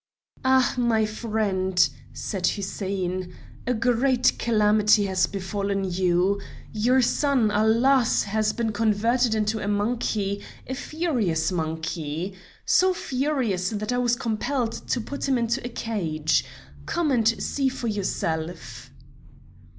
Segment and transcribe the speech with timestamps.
[0.43, 3.35] "Ah, my friend," said Hussein,
[3.67, 6.41] "a great calamity has befallen you!
[6.73, 8.23] Your son, alas!
[8.23, 12.33] has been converted into a monkey, a furious monkey!
[12.65, 16.45] So furious that I was compelled to put him into a cage.
[16.87, 18.89] Come and see for yourself."